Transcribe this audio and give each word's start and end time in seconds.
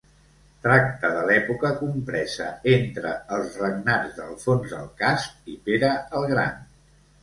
Tracta 0.61 1.11
de 1.15 1.19
l'època 1.31 1.71
compresa 1.83 2.49
entre 2.73 3.13
els 3.37 3.61
regnats 3.67 4.19
d'Alfons 4.19 4.77
el 4.83 4.93
Cast 5.07 5.57
i 5.57 5.63
Pere 5.71 5.97
el 6.21 6.33
Gran. 6.37 6.63